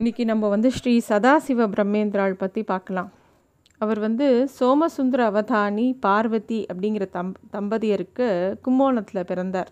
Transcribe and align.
இன்றைக்கி 0.00 0.24
நம்ம 0.30 0.48
வந்து 0.52 0.68
ஸ்ரீ 0.76 0.92
சதாசிவ 1.08 1.64
பிரம்மேந்திராள் 1.72 2.34
பற்றி 2.42 2.60
பார்க்கலாம். 2.70 3.08
அவர் 3.80 3.98
வந்து 4.04 4.26
சோமசுந்தர 4.58 5.20
அவதானி 5.30 5.84
பார்வதி 6.04 6.60
அப்படிங்கிற 6.70 7.06
தம் 7.16 7.34
தம்பதியருக்கு 7.56 8.28
கும்போணத்தில் 8.64 9.28
பிறந்தார். 9.30 9.70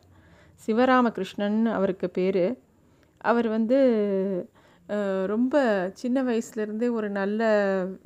சிவராமகிருஷ்ணன் 0.65 1.59
அவருக்கு 1.77 2.09
பேர். 2.19 2.45
அவர் 3.31 3.49
வந்து 3.55 3.79
ரொம்ப 5.33 5.63
சின்ன 6.03 6.27
வயசுலேருந்தே 6.29 6.91
ஒரு 6.99 7.11
நல்ல 7.21 7.41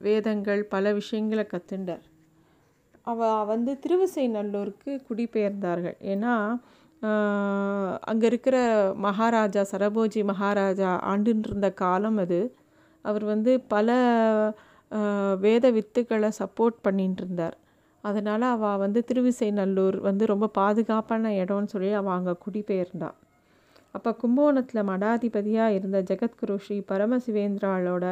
வேதங்கள் 0.09 0.63
பல 0.77 0.93
விஷயங்களை 1.01 1.47
கற்றுண்டார் 1.55 2.07
அவ 3.13 3.33
வந்து 3.53 3.75
திருவிசைநல்லூருக்கு 3.87 4.93
குடிபெயர்ந்தார்கள். 5.09 5.99
ஏன்னா 6.15 6.35
அங்கே 8.11 8.27
இருக்கிற 8.31 8.57
மகாராஜா 9.07 9.63
சரபோஜி 9.73 10.21
மகாராஜா 10.33 10.91
ஆண்டுன்னு 11.13 11.49
இருந்த 11.49 11.69
காலம் 11.83 12.19
அது. 12.25 12.41
அவர் 13.05 13.25
வந்து 13.33 13.53
பல 13.75 13.89
வேத 15.45 15.65
வித்துக்களை 15.77 16.31
சப்போர்ட் 16.41 16.79
பண்ணிட்டு 16.87 17.23
இருந்தார் 17.25 17.57
அதனால் 18.05 18.45
அவள் 18.55 18.81
வந்து 18.85 19.01
திருவிசைநல்லூர் 19.09 19.97
வந்து 20.09 20.25
ரொம்ப 20.33 20.47
பாதுகாப்பான 20.61 21.33
இடம்னு 21.43 21.73
சொல்லி 21.75 21.91
அவள் 22.01 22.17
அங்கே 22.19 22.35
குடிபெயர்ந்தா. 22.45 23.11
அப்போ 23.97 24.11
கும்பகோணத்தில் 24.21 24.89
மடாதிபதியாக 24.91 25.77
இருந்த 25.79 25.99
ஜெகத்குரு 26.11 26.55
ஸ்ரீ 26.65 26.77
பரமசிவேந்திராளோட 26.91 28.05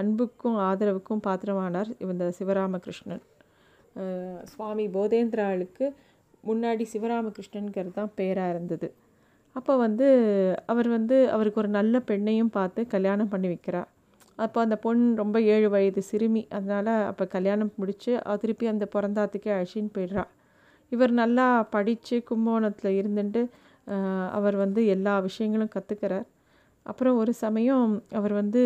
அன்புக்கும் 0.00 0.56
ஆதரவுக்கும் 0.68 1.24
பாத்திரமானார் 1.26 1.90
இந்த 2.06 2.26
சிவராமகிருஷ்ணன். 2.38 3.24
சுவாமி 4.52 4.86
போதேந்திராளுக்கு 4.96 5.86
முன்னாடி 6.48 6.84
சிவராமகிருஷ்ணனுங்கிறது 6.92 7.94
தான் 8.00 8.12
பேராக 8.18 8.52
இருந்தது. 8.54 8.88
அப்போ 9.56 9.72
வந்து 9.84 10.06
அவர் 10.72 10.88
வந்து 10.96 11.16
அவருக்கு 11.34 11.60
ஒரு 11.62 11.70
நல்ல 11.78 11.96
பெண்ணையும் 12.08 12.54
பார்த்து 12.56 12.80
கல்யாணம் 12.94 13.30
பண்ணி 13.34 13.48
வைக்கிறார் 13.52 13.90
அப்போ 14.38 14.58
அந்த 14.64 14.76
பொண் 14.84 15.02
ரொம்ப 15.20 15.36
ஏழு 15.54 15.68
வயது 15.74 16.00
சிறுமி. 16.08 16.42
அதனால் 16.56 16.90
அப்போ 17.10 17.24
கல்யாணம் 17.36 17.70
முடித்து 17.80 18.12
திருப்பி 18.42 18.66
அந்த 18.72 18.84
பிறந்தாத்துக்கே 18.94 19.52
அழிச்சின்னு 19.56 19.92
போயிடுறா. 19.96 20.24
இவர் 20.92 21.12
நல்லா 21.22 21.46
படித்து 21.74 22.16
கும்பகோணத்தில் 22.30 22.98
இருந்துட்டு 23.00 23.42
அவர் 24.38 24.56
வந்து 24.64 24.80
எல்லா 24.94 25.14
விஷயங்களும் 25.28 25.72
கற்றுக்கிறார் 25.74 26.26
அப்புறம் 26.86 27.16
ஒரு 27.22 27.32
சமயம் 27.44 27.86
அவர் 28.18 28.34
வந்து 28.40 28.60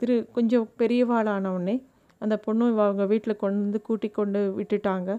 திரு 0.00 0.16
கொஞ்சம் 0.36 0.66
பெரியவாளான 0.80 1.52
உடனே 1.56 1.76
அந்த 2.20 2.34
பொண்ணு 2.44 2.66
அவங்க 2.84 3.04
வீட்டில் 3.12 3.40
கொண்டு 3.42 3.58
வந்து 3.64 3.80
கூட்டி 3.88 4.08
கொண்டு 4.18 4.40
விட்டுட்டாங்க. 4.58 5.10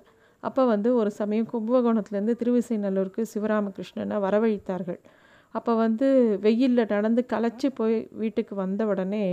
அப்போ 0.47 0.63
வந்து 0.73 0.89
ஒரு 1.01 1.11
சமயம் 1.19 1.51
கும்பகோணத்துலேருந்து 1.53 2.35
திருவிசைநல்லூருக்கு 2.41 3.23
சிவராமகிருஷ்ணனை 3.33 4.17
வரவழைத்தார்கள். 4.25 4.99
அப்போ 5.55 5.71
வந்து 5.83 6.07
வெயிலில் 6.45 6.91
நடந்து 6.93 7.21
களைச்சி 7.33 7.67
போய் 7.79 7.97
வீட்டுக்கு 8.21 8.53
வந்த 8.63 8.81
உடனே 8.91 9.25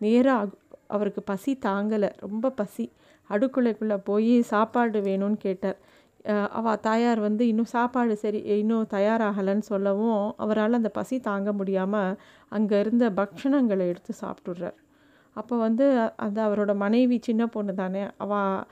நேராக 0.00 0.50
அவருக்கு 0.96 1.22
பசி 1.30 1.52
தாங்கலை. 1.68 2.10
ரொம்ப 2.26 2.46
பசி. 2.60 2.84
அடுக்குலைக்குள்ளே 3.30 3.96
போய் 4.08 4.34
சாப்பாடு 4.52 5.00
வேணும்னு 5.08 5.38
கேட்டார். 5.46 5.78
அவ 6.58 6.72
தாயார் 6.86 7.20
வந்து 7.26 7.42
இன்னும் 7.50 7.70
சாப்பாடு 7.74 8.14
சரி 8.22 8.40
இன்னும் 8.62 8.90
தயாராகலைன்னு 8.96 9.66
சொல்லவும் 9.72 10.22
அவரால் 10.44 10.78
அந்த 10.80 10.90
பசி 10.98 11.16
தாங்க 11.28 11.50
முடியாமல் 11.60 12.18
அங்கே 12.56 12.76
இருந்த 12.84 13.04
பக்ஷணங்களை 13.20 13.84
எடுத்து 13.92 14.14
சாப்பிட்டுடுறார். 14.22 14.76
அப்போ 15.36 15.54
வந்து 15.66 15.86
அந்த 16.24 16.38
அவரோட 16.48 16.72
மனைவி 16.84 17.16
சின்ன 17.28 17.42
பொண்ணு 17.54 17.74
தானே. 17.82 18.02
அவள் 18.24 18.64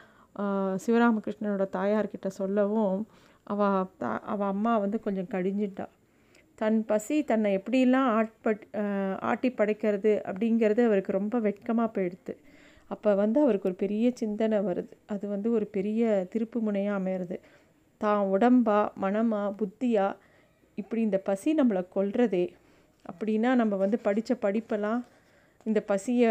சிவராமகிருஷ்ணனோட 0.87 1.69
தாயார்கிட்ட 1.73 2.27
சொல்லவும் 2.27 3.07
அவ 3.43 3.87
தா- 4.01 4.19
அவ 4.19 4.47
அம்மா 4.47 4.79
வந்து 4.79 5.01
கொஞ்சம் 5.01 5.27
கடிஞ்சிட்டா. 5.31 5.87
தன் 6.55 6.85
பசி 6.85 7.25
தன்னை 7.25 7.59
எப்படிலாம் 7.59 8.29
ஆட்பட் 8.29 9.19
ஆட்டி 9.19 9.51
படைக்கிறது 9.51 10.23
அப்படிங்கிறது 10.25 10.85
அவருக்கு 10.85 11.13
ரொம்ப 11.13 11.39
வெட்கமாக 11.39 12.01
போயிடுது 12.01 12.37
அப்போ 12.89 13.15
வந்து 13.15 13.41
அவருக்கு 13.41 13.69
ஒரு 13.69 13.77
பெரிய 13.77 14.11
சிந்தனை 14.15 14.59
வருது. 14.59 14.91
அது 15.07 15.29
வந்து 15.29 15.51
ஒரு 15.51 15.67
பெரிய 15.67 16.27
திருப்பு 16.33 16.61
முனையாக 16.61 16.99
அமையிறது. 16.99 17.41
தான் 17.97 18.27
உடம்பா 18.27 18.89
மனமா 19.03 19.55
புத்தியா? 19.59 20.17
இப்படி 20.75 21.03
இந்த 21.03 21.19
பசி 21.19 21.55
நம்மளை 21.55 21.87
கொல்றதே. 21.95 22.49
அப்படின்னா 23.13 23.55
நம்ம 23.55 23.77
வந்து 23.77 23.99
படித்த 23.99 24.37
படிப்பெல்லாம் 24.43 25.05
இந்த 25.65 25.81
பசியை 25.81 26.31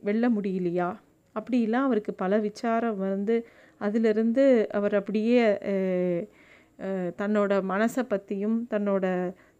வெல்ல 0.00 0.28
முடியலையா? 0.28 0.96
அப்படிலாம் 1.38 1.86
அவருக்கு 1.88 2.12
பல 2.14 2.38
விசாரம் 2.38 2.98
வந்து 3.04 3.36
அதிலிருந்து 3.80 4.44
அவர் 4.70 4.94
அப்படியே 4.94 5.44
தன்னோட 7.18 7.52
மனசை 7.72 8.02
பற்றியும் 8.08 8.58
தன்னோட 8.70 9.06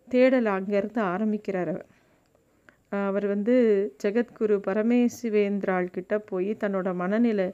தேடலை 0.08 0.50
அங்கேருந்து 0.58 1.00
ஆரம்பிக்கிறார் 1.12 1.70
அவர். 1.74 1.86
அவர் 3.06 3.26
வந்து 3.26 3.54
ஜெகத்குரு 4.02 4.56
பரமேசிவேந்திராள்கிட்ட 4.68 6.14
போய் 6.30 6.50
தன்னோட 6.60 6.88
மனநிலையை 6.94 7.48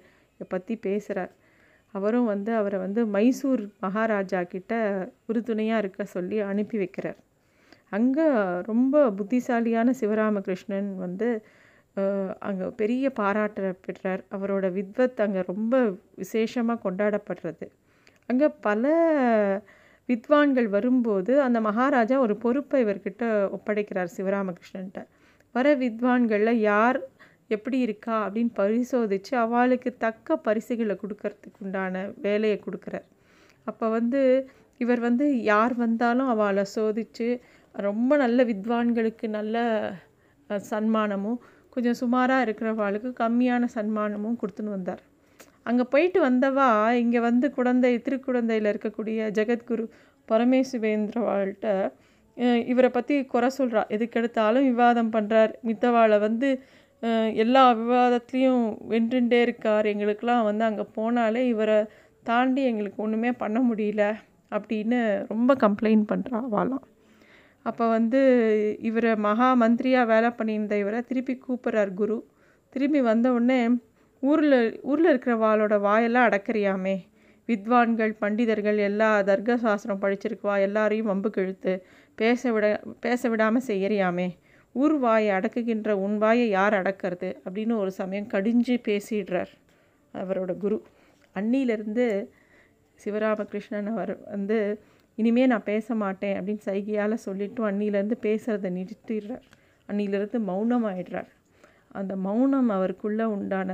பற்றி 0.48 0.74
பேசுகிறார் 0.78 1.32
அவரும் 1.94 2.24
வந்து 2.24 2.50
அவரை 2.54 2.78
வந்து 2.78 3.00
மைசூர் 3.06 3.62
மகாராஜா 3.80 4.41
கிட்ட 4.44 4.72
உறுதுணையாக 5.26 5.82
இருக்க 5.82 6.04
சொல்லி 6.14 6.38
அனுப்பி 6.42 6.76
வைக்கிறார். 6.78 7.18
அங்கே 7.91 8.26
ரொம்ப 8.62 8.94
புத்திசாலியான 9.10 9.92
சிவராமகிருஷ்ணன் 10.00 10.91
வந்து 10.96 11.28
அங்கே 12.38 12.66
பெரிய 12.77 13.05
பாராட்ட 13.10 13.72
பெற்றார். 13.87 14.22
அவரோட 14.31 14.66
வித்வத் 14.78 15.21
அங்கே 15.21 15.43
ரொம்ப 15.43 15.75
விசேஷமாக 16.22 16.82
கொண்டாடப்படுறது. 16.87 17.66
அங்கே 18.28 18.49
பல 18.60 18.84
வித்வான்கள் 20.09 20.69
வரும்போது 20.69 21.33
அந்த 21.43 21.59
மகாராஜா 21.60 22.16
ஒரு 22.19 22.34
பொறுப்பை 22.37 22.78
இவர்கிட்ட 22.84 23.25
ஒப்படைக்கிறார் 23.56 24.15
சிவராமகிருஷ்ணன்ட்ட. 24.16 25.00
வர 25.54 25.66
வித்வான்களில் 25.77 26.62
யார் 26.71 26.99
எப்படி 27.49 27.78
இருக்கா? 27.78 28.16
அப்படின்னு 28.27 28.53
பரிசோதித்து 28.54 29.33
அவளுக்கு 29.37 29.91
தக்க 29.97 30.37
பரிசுகளை 30.47 30.94
கொடுக்கறதுக்கு 31.03 31.62
உண்டான 31.65 32.04
வேலையை 32.16 32.59
கொடுக்குறார். 32.66 33.06
அப்போ 33.66 33.87
வந்து 33.88 34.21
இவர் 34.81 35.00
வந்து 35.00 35.27
யார் 35.43 35.75
வந்தாலும் 35.75 36.28
அவளை 36.28 36.65
சோதித்து 36.77 37.27
ரொம்ப 37.75 38.16
நல்ல 38.16 38.44
வித்வான்களுக்கு 38.44 39.27
நல்ல 39.38 39.56
சன்மானமும் 40.71 41.38
கொஞ்சம் 41.74 41.98
சுமாராக 42.02 42.44
இருக்கிறவாளுக்கு 42.46 43.10
கம்மியான 43.22 43.68
சன்மானமும் 43.74 44.38
கொடுத்துன்னு 44.42 44.76
வந்தார். 44.76 45.02
அங்கே 45.68 45.84
போயிட்டு 45.92 46.18
வந்தவா 46.28 46.68
இங்கே 47.02 47.20
வந்து 47.28 47.46
குழந்தை 47.58 47.92
திருக்குழந்தையில் 48.06 48.70
இருக்கக்கூடிய 48.72 49.28
ஜெகத்குரு 49.38 49.84
பரமேசுவேந்திரவாள்கிட்ட 50.28 51.68
இவரை 52.72 52.88
பற்றி 52.94 53.14
குறை 53.32 53.48
சொல்கிறா 53.58 53.82
எதுக்கெடுத்தாலும் 53.96 54.68
விவாதம் 54.70 55.12
பண்ணுறார் 55.16 55.52
மித்தவாளை 55.68 56.16
வந்து 56.26 56.48
எல்லா 57.42 57.62
விவாதத்துலேயும் 57.80 58.64
வென்றுண்டே 58.92 59.38
இருக்கார். 59.46 59.86
எங்களுக்கெல்லாம் 59.92 60.46
வந்து 60.48 60.64
அங்கே 60.68 60.86
போனாலே 60.96 61.42
இவரை 61.52 61.78
தாண்டி 62.30 62.62
எங்களுக்கு 62.70 63.04
ஒன்றுமே 63.06 63.30
பண்ண 63.42 63.58
முடியல 63.70 64.04
அப்படின்னு 64.56 64.98
ரொம்ப 65.32 65.50
கம்ப்ளைண்ட் 65.64 66.04
பண்ணுறா 66.12 66.38
அவளாம். 66.48 66.84
அப்போ 67.66 67.84
வந்து 67.88 68.20
இவரை 68.80 69.12
மகா 69.26 69.48
மந்திரியாக 69.54 70.06
வேலை 70.06 70.30
பண்ணியிருந்த 70.30 70.75
இவரை 70.78 71.00
திருப்பி 71.02 71.34
கூப்பிட்றார் 71.47 71.92
குரு. 71.94 72.16
திரும்பி 72.72 73.00
வந்த 73.00 73.26
உடனே 73.32 73.60
ஊரில் 74.22 74.58
ஊரில் 74.82 75.10
இருக்கிறவாளோட 75.12 75.74
வாயெல்லாம் 75.80 76.28
அடக்கறியாமே. 76.28 76.97
வித்வான்கள் 77.48 78.12
பண்டிதர்கள் 78.20 78.78
எல்லா 78.88 79.22
தர்க்க 79.22 79.56
சாஸ்திரம் 79.56 80.03
படிச்சிருக்குவா 80.03 80.54
எல்லாரையும் 80.60 81.10
வம்புக்கு 81.10 81.38
இழுத்து 81.38 81.72
பேச 82.14 82.53
விட 82.53 82.66
பேச 83.00 83.28
விடாமல் 83.28 83.66
செய்யறியாமே. 83.66 84.28
ஊர் 84.74 84.97
வாயை 84.98 85.30
அடக்குகின்ற 85.38 85.91
உன் 86.04 86.16
வாயை 86.19 86.47
யார் 86.48 86.74
அடக்கிறது? 86.74 87.28
அப்படின்னு 87.44 87.74
ஒரு 87.76 87.91
சமயம் 87.91 88.30
கடிஞ்சு 88.32 88.76
பேசிடுறார் 88.88 89.53
அவரோட 90.14 90.53
குரு. 90.56 90.78
அன்னியிலிருந்து 91.34 92.06
சிவராமகிருஷ்ணன் 92.98 93.91
அவர் 93.94 94.12
வந்து 94.30 94.58
இனிமே 95.19 95.42
நான் 95.52 95.69
பேச 95.72 95.94
மாட்டேன் 96.02 96.36
அப்படின்னு 96.38 96.66
சைகையால் 96.69 97.25
சொல்லிவிட்டு 97.26 97.69
அன்னியிலேருந்து 97.70 98.16
பேசுகிறத 98.26 98.70
நிறுத்திடுறார். 98.78 99.44
அன்னியிலேருந்து 99.88 100.38
மௌனம் 100.50 100.86
ஆயிடுறார் 100.91 101.30
அந்த 102.00 102.12
மௌனம் 102.26 102.71
அவருக்குள்ளே 102.77 103.27
உண்டான 103.34 103.71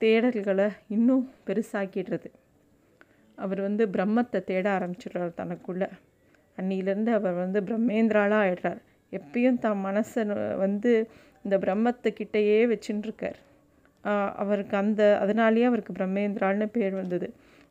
தேடல்களை 0.00 0.68
இன்னும் 0.94 1.24
பெருசாக்கிடுறது. 1.46 2.28
அவர் 3.38 3.60
வந்து 3.60 3.84
பிரம்மத்தை 3.96 4.40
தேட 4.50 4.66
ஆரம்பிச்சிடுறார் 4.78 5.38
தனக்குள்ள. 5.40 5.84
அன்னியிலேருந்து 6.58 7.12
அவர் 7.18 7.36
வந்து 7.42 7.60
பிரம்மேந்திராளாக 7.68 8.44
ஆயிடுறார். 8.46 8.80
எப்பயும் 9.12 9.58
தன் 9.64 9.84
மனசை 9.86 10.22
வந்து 10.64 10.92
இந்த 11.44 11.56
பிரம்மத்துக்கிட்டேயே 11.64 12.60
வச்சுட்டுருக்கார் 12.72 13.38
அவருக்கு 14.42 14.74
அந்த 14.82 15.02
அதனாலேயே 15.22 15.66
அவருக்கு 15.70 15.92
பிரம்மேந்திரான்னு 15.98 16.66
பேர் 16.76 16.94
வந்தது. 17.00 17.28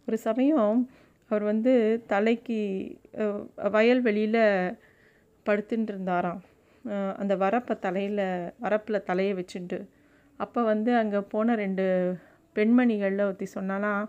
ஒரு 0.07 0.18
சமயம் 0.28 0.80
அவர் 1.33 1.44
வந்து 1.44 1.74
தலைக்கு 2.07 2.57
வயல்வெளியில் 3.71 4.41
படுத்துட்டு 5.45 5.91
இருந்தாராம் 5.91 6.41
அந்த 7.18 7.33
வரப்பை 7.35 7.75
தலையில் 7.80 8.25
வரப்பில் 8.62 9.03
தலையை 9.03 9.33
வச்சுட்டு 9.33 9.80
அப்போ 10.39 10.63
வந்து 10.63 10.91
அங்கே 10.95 11.19
போன 11.19 11.56
ரெண்டு 11.56 11.85
பெண்மணிகளில் 12.56 13.25
ஒருத்தி 13.25 13.47
சொன்னாலாம் 13.56 14.03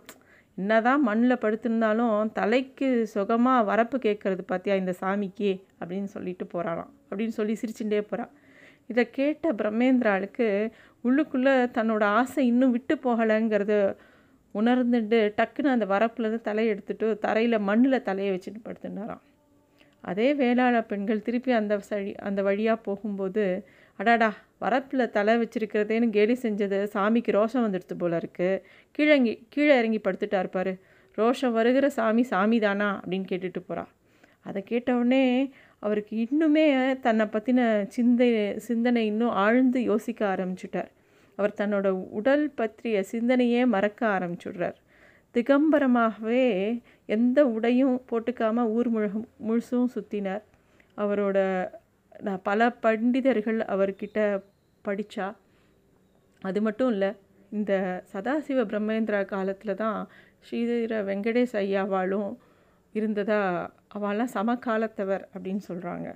என்னதான் 0.59 1.03
மண்ணில் 1.03 1.43
படுத்திருந்தாலும் 1.45 2.33
தலைக்கு 2.33 2.89
சுகமாக 3.07 3.67
வரப்பு 3.71 3.97
கேட்குறது 3.99 4.43
பார்த்தியா 4.53 4.75
இந்த 4.75 4.93
சாமிக்கு? 5.01 5.51
அப்படின்னு 5.81 6.05
சொல்லிட்டு 6.05 6.45
போகிறாளாம் 6.45 6.91
அப்படின்னு 7.11 7.37
சொல்லி 7.37 7.55
சிரிச்சுட்டே 7.61 8.01
போகிறான் 8.01 8.33
இதை 8.87 9.11
கேட்ட 9.11 9.53
பிரம்மேந்திராளுக்கு 9.53 10.49
உள்ளுக்குள்ளே 11.05 11.55
தன்னோட 11.77 12.05
ஆசை 12.19 12.43
இன்னும் 12.47 12.71
விட்டு 12.71 12.95
போகலைங்கிறது 13.05 13.79
உணர்ந்துட்டு 14.55 15.21
டக்குன்னு 15.37 15.71
அந்த 15.71 15.87
வரப்புலேருந்து 15.87 16.41
தலையை 16.41 16.73
எடுத்துட்டு 16.73 17.07
தரையில் 17.19 17.59
மண்ணில் 17.61 18.03
தலையை 18.03 18.33
வச்சுட்டு 18.35 18.61
படுத்துனாராம் 18.65 19.23
அதே 20.05 20.33
வேளாள 20.33 20.81
பெண்கள் 20.83 21.23
திருப்பி 21.23 21.53
அந்த 21.53 21.79
சழி 21.81 22.13
அந்த 22.21 22.43
வழியாக 22.43 22.85
போகும்போது 22.85 23.45
அடாடா 23.99 24.31
வரப்பில் 24.61 25.11
தலை 25.11 25.35
வச்சிருக்கிறதேன்னு 25.39 26.09
கேலி 26.11 26.35
செஞ்சது 26.43 26.79
சாமிக்கு 26.95 27.33
ரோஷம் 27.33 27.65
வந்துடுது 27.67 27.95
போல 27.95 28.17
இருக்குது 28.17 28.63
கீழங்கி 28.99 29.35
கீழே 29.49 29.75
இறங்கி 29.79 30.01
படுத்துட்டா 30.05 30.39
இருப்பார் 30.39 30.73
ரோஷம் 31.19 31.53
வருகிற 31.53 31.89
சாமி 31.89 32.23
சாமி 32.23 32.59
தானா 32.59 32.89
அப்படின்னு 33.01 33.27
கேட்டுட்டு 33.29 33.61
போகிறா 33.69 33.85
அதை 34.43 34.63
கேட்டவுடனே 34.63 35.25
அவருக்கு 35.79 36.15
இன்னுமே 36.17 36.67
தன்னை 37.01 37.27
பற்றின 37.27 37.61
சிந்தை 37.89 38.29
சிந்தனை 38.59 39.07
இன்னும் 39.07 39.31
ஆழ்ந்து 39.31 39.83
யோசிக்க 39.83 40.37
ஆரம்பிச்சுட்டார். 40.37 40.91
அவர் 41.37 41.59
தன்னோட 41.61 41.89
உடல் 42.11 42.45
பற்றிய 42.55 43.05
சிந்தனையே 43.13 43.67
மறக்க 43.67 44.01
ஆரம்பிச்சுடுறார். 44.09 44.79
திகம்பரமாகவே 45.35 46.47
எந்த 47.07 47.39
உடையும் 47.47 47.97
போட்டுக்காமல் 48.11 48.71
ஊர் 48.71 48.89
முழு 48.89 49.09
முழுசும் 49.49 49.93
சுற்றினார் 49.95 50.45
அவரோட 50.97 51.39
பல 52.43 52.69
பண்டிதர்கள் 52.83 53.61
அவர்கிட்ட 53.67 54.19
படித்தா 54.85 55.27
அது 56.43 56.61
மட்டும் 56.61 56.91
இல்லை 56.91 57.11
இந்த 57.53 57.73
சதாசிவ 58.13 58.63
பிரம்மேந்திரா 58.65 59.21
காலத்தில் 59.25 59.75
தான் 59.75 59.99
ஸ்ரீதர 60.41 60.95
வெங்கடேஷ் 61.05 61.57
ஐயாவாலும் 61.57 62.31
இருந்ததா 62.95 63.41
அவெல்லாம் 63.95 64.35
சமகாலத்தவர் 64.35 65.25
அப்படின்னு 65.35 65.63
சொல்கிறாங்க 65.69 66.09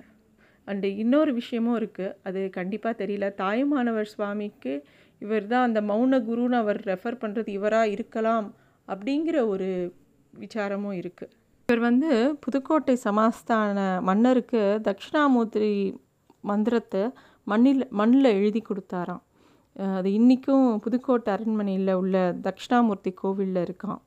அண்டு 0.67 0.87
இன்னொரு 1.03 1.31
விஷயமும் 1.39 1.77
இருக்குது 1.79 2.15
அது 2.27 2.39
கண்டிப்பாக 2.57 2.93
தெரியல. 3.01 3.27
தாயுமானவர் 3.43 4.11
சுவாமிக்கு 4.13 4.73
இவர் 5.21 5.47
தான் 5.53 5.65
அந்த 5.67 5.79
மௌன 5.91 6.19
குருன்னு 6.27 6.57
அவர் 6.63 6.79
ரெஃபர் 6.91 7.21
பண்ணுறது 7.21 7.49
இவராக 7.57 7.93
இருக்கலாம் 7.95 8.47
அப்படிங்கிற 8.87 9.37
ஒரு 9.53 9.69
விசாரமும் 10.33 10.97
இருக்குது 11.01 11.33
இவர் 11.69 11.81
வந்து 11.87 12.11
புதுக்கோட்டை 12.43 12.95
சமாஸ்தான 13.07 13.79
மன்னருக்கு 14.09 14.61
தட்சிணாமூர்த்தி 14.87 15.71
மந்திரத்தை 16.51 17.03
மண்ணில் 17.47 17.83
மண்ணில் 17.99 18.29
எழுதி 18.37 18.61
கொடுத்தாராம். 18.61 19.23
அது 19.97 20.09
இன்றைக்கும் 20.19 20.65
புதுக்கோட்டை 20.85 21.29
அரண்மனையில் 21.35 21.91
உள்ள 22.01 22.15
தட்சிணாமூர்த்தி 22.45 23.11
கோவிலில் 23.21 23.61
இருக்கான் 23.67 23.99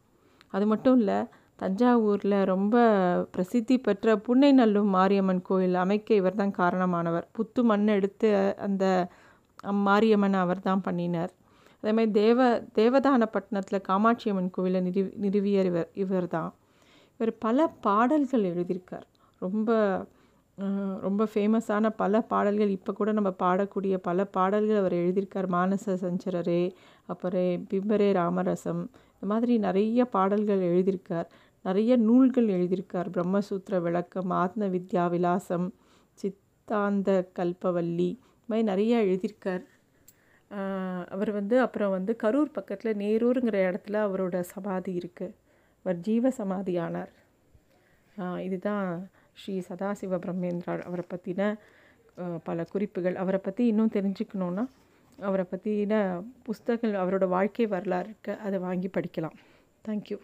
அது 0.54 0.64
மட்டும் 0.72 0.96
இல்லை 1.00 1.18
தஞ்சாவூரில் 1.58 2.36
ரொம்ப 2.52 2.76
பிரசித்தி 3.34 3.74
பெற்ற 3.86 4.14
புன்னைநல்லூர் 4.26 4.88
மாரியம்மன் 4.96 5.42
கோயில் 5.48 5.76
அமைக்க 5.82 6.08
இவர் 6.20 6.40
தான் 6.40 6.54
காரணமானவர். 6.60 7.26
புத்து 7.36 7.60
மண் 7.70 7.92
எடுத்து 7.96 8.28
அந்த 8.66 8.84
மாரியம்மன் 9.88 10.38
அவர் 10.44 10.66
தான் 10.68 10.84
பண்ணினார். 10.86 11.32
அதே 11.82 11.92
மாதிரி 11.98 12.12
தேவ 12.20 12.48
தேவதானப்பட்டினத்தில் 12.78 13.86
காமாட்சி 13.90 14.26
அம்மன் 14.32 14.52
கோவிலை 14.56 14.80
நிறுவி 14.88 15.10
நிறுவியர் 15.24 15.68
இவர் 15.70 15.90
இவர் 16.04 16.26
தான் 16.36 16.50
இவர் 17.20 17.32
பல 17.46 17.66
பாடல்கள் 17.86 18.48
எழுதியிருக்கார். 18.52 19.06
ரொம்ப 19.42 19.70
ரொம்ப 21.04 21.22
ஃபேமஸான 21.32 21.90
பல 22.02 22.14
பாடல்கள் 22.32 22.74
இப்போ 22.76 22.90
கூட 22.98 23.10
நம்ம 23.18 23.30
பாடக்கூடிய 23.44 23.94
பல 24.08 24.24
பாடல்கள் 24.36 24.80
அவர் 24.82 24.94
எழுதியிருக்கார். 25.02 25.48
மானச 25.56 25.94
சஞ்சரரே 26.04 26.62
அப்புறம் 27.12 27.64
பிம்பரே 27.70 28.08
ராமரசம் 28.20 28.82
இந்த 29.22 29.32
மாதிரி 29.32 29.54
நிறைய 29.64 30.04
பாடல்கள் 30.14 30.62
எழுதியிருக்கார். 30.68 31.28
நிறைய 31.64 31.96
நூல்கள் 32.06 32.48
எழுதியிருக்கார். 32.54 33.08
பிரம்மசூத்திர 33.16 33.78
விளக்கம் 33.84 34.30
ஆத்ம 34.38 34.68
வித்யா 34.72 35.04
விலாசம் 35.12 35.66
சித்தாந்த 36.18 37.10
கல்பவல்லி 37.38 38.08
இது 38.08 38.48
மாதிரி 38.48 38.66
நிறைய 38.70 38.92
எழுதியிருக்கார். 39.04 39.62
அவர் 41.14 41.30
வந்து 41.38 41.56
அப்புறம் 41.64 41.94
வந்து 41.96 42.12
கரூர் 42.22 42.50
பக்கத்தில் 42.56 43.00
நேரூருங்கிற 43.04 43.60
இடத்துல 43.68 44.00
அவரோட 44.08 44.40
சமாதி 44.54 44.92
இருக்குது 45.00 45.36
அவர் 45.84 46.00
ஜீவ 46.08 46.34
சமாதி 46.40 46.74
ஆனார் 46.86 47.12
இதுதான் 48.46 48.88
ஸ்ரீ 49.40 49.56
சதாசிவ 49.68 50.18
பிரம்மேந்திரா 50.26 50.74
அவரை 50.88 51.06
பற்றின 51.14 51.42
பல 52.48 52.64
குறிப்புகள். 52.74 53.16
அவரை 53.22 53.42
பற்றி 53.46 53.62
இன்னும் 53.72 53.94
தெரிஞ்சுக்கணுன்னா 53.98 54.66
அவரை 55.20 55.44
பற்றின 55.50 56.24
புஸ்தகங்கள் 56.42 57.00
அவரோட 57.00 57.28
வாழ்க்கை 57.28 57.66
வரலாறு 57.66 58.04
இருக்க 58.04 58.36
அதை 58.36 58.58
வாங்கி 58.58 58.90
படிக்கலாம். 58.94 59.36
தேங்க்யூ 59.88 60.18